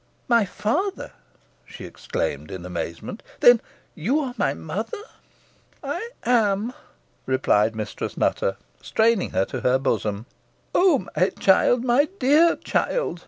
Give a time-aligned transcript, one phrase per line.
[0.27, 1.11] "My father!"
[1.63, 3.21] she exclaimed, in amazement.
[3.39, 3.61] "Then
[3.93, 4.97] you are my mother?"
[5.83, 6.73] "I am I am,"
[7.27, 10.25] replied Mistress Nutter, straining her to her bosom.
[10.73, 11.83] "Oh, my child!
[11.83, 13.19] my dear child!"